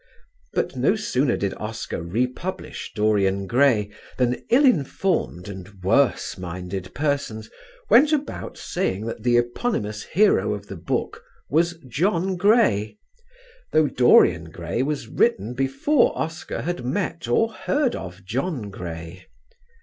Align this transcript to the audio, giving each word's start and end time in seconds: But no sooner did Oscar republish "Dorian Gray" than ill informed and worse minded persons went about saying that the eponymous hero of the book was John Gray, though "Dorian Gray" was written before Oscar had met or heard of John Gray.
But 0.53 0.75
no 0.75 0.95
sooner 0.95 1.37
did 1.37 1.53
Oscar 1.57 2.01
republish 2.01 2.91
"Dorian 2.95 3.45
Gray" 3.45 3.91
than 4.17 4.43
ill 4.49 4.65
informed 4.65 5.47
and 5.47 5.69
worse 5.83 6.39
minded 6.39 6.95
persons 6.95 7.51
went 7.87 8.11
about 8.11 8.57
saying 8.57 9.05
that 9.05 9.21
the 9.21 9.37
eponymous 9.37 10.01
hero 10.01 10.55
of 10.55 10.65
the 10.69 10.75
book 10.75 11.23
was 11.51 11.77
John 11.87 12.35
Gray, 12.35 12.97
though 13.71 13.85
"Dorian 13.87 14.45
Gray" 14.49 14.81
was 14.81 15.07
written 15.07 15.53
before 15.53 16.17
Oscar 16.17 16.63
had 16.63 16.83
met 16.83 17.27
or 17.27 17.53
heard 17.53 17.95
of 17.95 18.25
John 18.25 18.71
Gray. 18.71 19.27